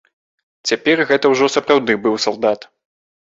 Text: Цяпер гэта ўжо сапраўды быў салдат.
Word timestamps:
Цяпер 0.71 1.03
гэта 1.11 1.25
ўжо 1.33 1.49
сапраўды 1.57 1.99
быў 2.07 2.17
салдат. 2.25 2.67